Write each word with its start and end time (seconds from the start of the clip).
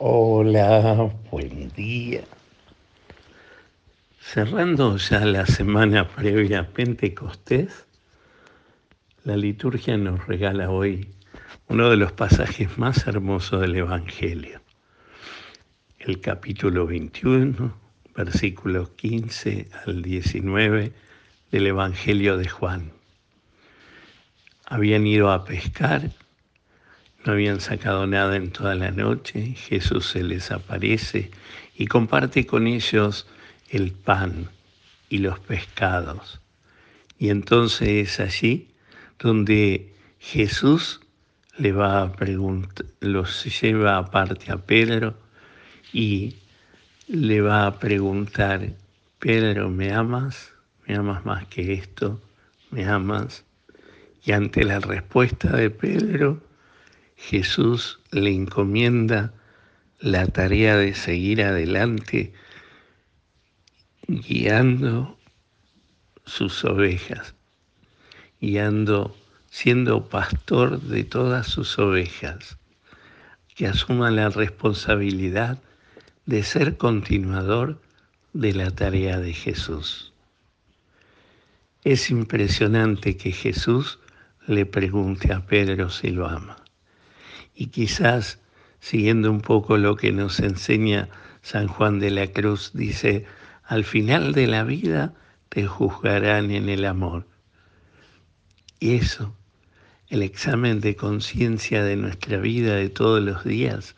Hola, 0.00 1.10
buen 1.28 1.70
día. 1.70 2.22
Cerrando 4.20 4.96
ya 4.96 5.24
la 5.24 5.44
semana 5.44 6.06
previa 6.06 6.60
a 6.60 6.66
Pentecostés, 6.68 7.84
la 9.24 9.36
liturgia 9.36 9.96
nos 9.96 10.24
regala 10.28 10.70
hoy 10.70 11.08
uno 11.66 11.90
de 11.90 11.96
los 11.96 12.12
pasajes 12.12 12.78
más 12.78 13.08
hermosos 13.08 13.60
del 13.60 13.74
Evangelio. 13.74 14.60
El 15.98 16.20
capítulo 16.20 16.86
21, 16.86 17.76
versículos 18.14 18.90
15 18.90 19.68
al 19.84 20.02
19 20.02 20.92
del 21.50 21.66
Evangelio 21.66 22.36
de 22.36 22.48
Juan. 22.48 22.92
Habían 24.64 25.08
ido 25.08 25.32
a 25.32 25.44
pescar 25.44 26.12
no 27.28 27.34
habían 27.34 27.60
sacado 27.60 28.06
nada 28.06 28.36
en 28.36 28.52
toda 28.52 28.74
la 28.74 28.90
noche. 28.90 29.54
Jesús 29.54 30.06
se 30.06 30.22
les 30.22 30.50
aparece 30.50 31.30
y 31.76 31.86
comparte 31.86 32.46
con 32.46 32.66
ellos 32.66 33.26
el 33.68 33.92
pan 33.92 34.48
y 35.10 35.18
los 35.18 35.38
pescados. 35.38 36.40
Y 37.18 37.28
entonces 37.28 37.88
es 37.88 38.20
allí 38.20 38.68
donde 39.18 39.94
Jesús 40.18 41.02
le 41.58 41.72
va 41.72 42.00
a 42.00 42.12
preguntar, 42.12 42.86
los 43.00 43.44
lleva 43.60 43.98
aparte 43.98 44.50
a 44.50 44.56
Pedro 44.56 45.14
y 45.92 46.36
le 47.08 47.42
va 47.42 47.66
a 47.66 47.78
preguntar, 47.78 48.72
Pedro, 49.18 49.68
¿me 49.68 49.92
amas? 49.92 50.54
¿Me 50.86 50.94
amas 50.94 51.26
más 51.26 51.46
que 51.48 51.74
esto? 51.74 52.22
¿Me 52.70 52.86
amas? 52.86 53.44
Y 54.24 54.32
ante 54.32 54.64
la 54.64 54.80
respuesta 54.80 55.54
de 55.54 55.68
Pedro, 55.68 56.47
Jesús 57.18 57.98
le 58.12 58.30
encomienda 58.30 59.34
la 59.98 60.28
tarea 60.28 60.76
de 60.76 60.94
seguir 60.94 61.42
adelante 61.42 62.32
guiando 64.06 65.18
sus 66.24 66.64
ovejas, 66.64 67.34
guiando, 68.40 69.14
siendo 69.50 70.08
pastor 70.08 70.80
de 70.80 71.02
todas 71.04 71.48
sus 71.48 71.78
ovejas, 71.78 72.56
que 73.54 73.66
asuma 73.66 74.10
la 74.12 74.30
responsabilidad 74.30 75.58
de 76.24 76.44
ser 76.44 76.76
continuador 76.76 77.82
de 78.32 78.54
la 78.54 78.70
tarea 78.70 79.18
de 79.18 79.34
Jesús. 79.34 80.12
Es 81.82 82.10
impresionante 82.10 83.16
que 83.16 83.32
Jesús 83.32 83.98
le 84.46 84.64
pregunte 84.66 85.32
a 85.32 85.44
Pedro 85.44 85.90
si 85.90 86.10
lo 86.10 86.28
ama 86.28 86.58
y 87.58 87.66
quizás 87.66 88.38
siguiendo 88.78 89.32
un 89.32 89.40
poco 89.40 89.76
lo 89.78 89.96
que 89.96 90.12
nos 90.12 90.38
enseña 90.38 91.08
San 91.42 91.66
Juan 91.66 91.98
de 91.98 92.12
la 92.12 92.28
Cruz, 92.28 92.70
dice, 92.72 93.26
al 93.64 93.84
final 93.84 94.32
de 94.32 94.46
la 94.46 94.62
vida 94.62 95.12
te 95.48 95.66
juzgarán 95.66 96.52
en 96.52 96.68
el 96.68 96.84
amor. 96.84 97.26
Y 98.78 98.94
eso, 98.94 99.34
el 100.08 100.22
examen 100.22 100.80
de 100.80 100.94
conciencia 100.94 101.82
de 101.82 101.96
nuestra 101.96 102.38
vida 102.38 102.76
de 102.76 102.90
todos 102.90 103.20
los 103.20 103.42
días, 103.42 103.96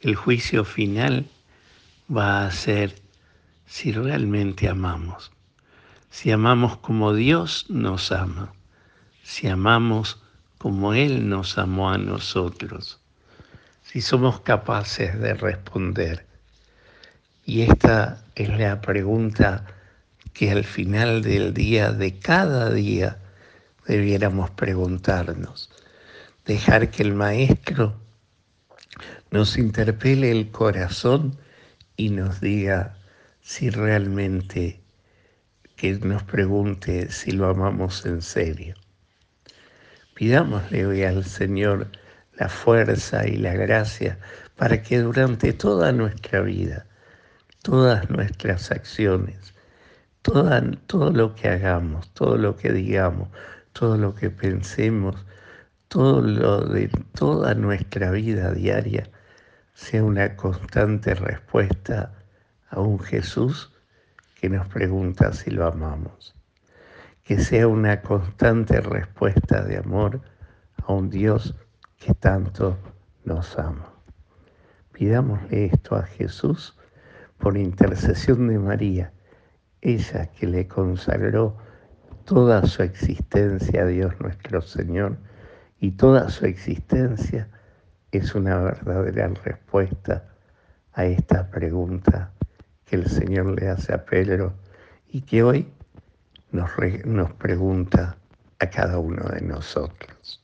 el 0.00 0.14
juicio 0.14 0.64
final 0.64 1.26
va 2.14 2.46
a 2.46 2.50
ser 2.50 2.94
si 3.66 3.92
realmente 3.92 4.70
amamos, 4.70 5.32
si 6.08 6.30
amamos 6.30 6.78
como 6.78 7.12
Dios 7.12 7.66
nos 7.68 8.10
ama, 8.10 8.54
si 9.22 9.48
amamos 9.48 10.22
como 10.66 10.94
Él 10.94 11.28
nos 11.28 11.58
amó 11.58 11.90
a 11.90 11.96
nosotros, 11.96 12.98
si 13.84 14.00
somos 14.00 14.40
capaces 14.40 15.16
de 15.20 15.32
responder. 15.34 16.26
Y 17.44 17.62
esta 17.62 18.24
es 18.34 18.48
la 18.48 18.80
pregunta 18.80 19.64
que 20.32 20.50
al 20.50 20.64
final 20.64 21.22
del 21.22 21.54
día, 21.54 21.92
de 21.92 22.18
cada 22.18 22.72
día, 22.72 23.18
debiéramos 23.86 24.50
preguntarnos. 24.50 25.70
Dejar 26.44 26.90
que 26.90 27.04
el 27.04 27.14
Maestro 27.14 27.94
nos 29.30 29.58
interpele 29.58 30.32
el 30.32 30.50
corazón 30.50 31.38
y 31.96 32.10
nos 32.10 32.40
diga 32.40 32.96
si 33.40 33.70
realmente, 33.70 34.80
que 35.76 35.92
nos 36.00 36.24
pregunte 36.24 37.12
si 37.12 37.30
lo 37.30 37.48
amamos 37.48 38.04
en 38.04 38.20
serio. 38.20 38.74
Pidámosle 40.16 40.86
hoy 40.86 41.02
al 41.02 41.26
Señor 41.26 41.88
la 42.38 42.48
fuerza 42.48 43.28
y 43.28 43.36
la 43.36 43.52
gracia 43.52 44.18
para 44.56 44.82
que 44.82 45.00
durante 45.00 45.52
toda 45.52 45.92
nuestra 45.92 46.40
vida, 46.40 46.86
todas 47.60 48.08
nuestras 48.08 48.70
acciones, 48.70 49.52
todo 50.22 51.10
lo 51.10 51.34
que 51.34 51.48
hagamos, 51.50 52.08
todo 52.14 52.38
lo 52.38 52.56
que 52.56 52.72
digamos, 52.72 53.28
todo 53.74 53.98
lo 53.98 54.14
que 54.14 54.30
pensemos, 54.30 55.16
todo 55.88 56.22
lo 56.22 56.62
de 56.62 56.88
toda 57.12 57.52
nuestra 57.52 58.10
vida 58.10 58.52
diaria 58.52 59.10
sea 59.74 60.02
una 60.02 60.34
constante 60.34 61.14
respuesta 61.14 62.14
a 62.70 62.80
un 62.80 63.00
Jesús 63.00 63.70
que 64.40 64.48
nos 64.48 64.66
pregunta 64.68 65.34
si 65.34 65.50
lo 65.50 65.66
amamos 65.66 66.35
que 67.26 67.40
sea 67.40 67.66
una 67.66 68.02
constante 68.02 68.80
respuesta 68.80 69.64
de 69.64 69.78
amor 69.78 70.20
a 70.76 70.92
un 70.92 71.10
Dios 71.10 71.56
que 71.98 72.14
tanto 72.14 72.78
nos 73.24 73.58
ama. 73.58 73.92
Pidámosle 74.92 75.66
esto 75.66 75.96
a 75.96 76.04
Jesús 76.04 76.78
por 77.38 77.56
intercesión 77.56 78.46
de 78.46 78.60
María, 78.60 79.12
ella 79.80 80.26
que 80.26 80.46
le 80.46 80.68
consagró 80.68 81.56
toda 82.24 82.64
su 82.64 82.84
existencia 82.84 83.82
a 83.82 83.86
Dios 83.86 84.14
nuestro 84.20 84.62
Señor 84.62 85.16
y 85.80 85.92
toda 85.92 86.28
su 86.30 86.46
existencia 86.46 87.48
es 88.12 88.36
una 88.36 88.56
verdadera 88.60 89.26
respuesta 89.42 90.28
a 90.92 91.06
esta 91.06 91.50
pregunta 91.50 92.30
que 92.84 92.94
el 92.94 93.08
Señor 93.08 93.46
le 93.60 93.68
hace 93.68 93.92
a 93.92 94.04
Pedro 94.04 94.54
y 95.08 95.22
que 95.22 95.42
hoy 95.42 95.72
nos, 96.52 97.32
pregunta 97.34 98.16
a 98.58 98.70
cada 98.70 98.98
uno 98.98 99.22
de 99.28 99.40
nosotros. 99.42 100.42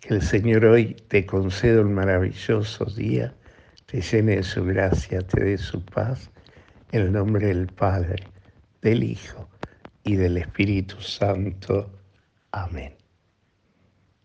Que 0.00 0.14
el 0.14 0.22
Señor 0.22 0.64
hoy 0.64 0.94
te 1.08 1.24
conceda 1.26 1.80
un 1.80 1.94
maravilloso 1.94 2.84
día, 2.86 3.34
te 3.86 4.00
llene 4.00 4.36
de 4.36 4.42
su 4.42 4.64
gracia, 4.64 5.20
te 5.20 5.44
dé 5.44 5.58
su 5.58 5.84
paz, 5.84 6.30
en 6.92 7.02
el 7.02 7.12
nombre 7.12 7.48
del 7.48 7.66
Padre, 7.66 8.24
del 8.82 9.02
Hijo 9.02 9.48
y 10.02 10.16
del 10.16 10.38
Espíritu 10.38 11.00
Santo. 11.00 11.90
Amén. 12.52 13.03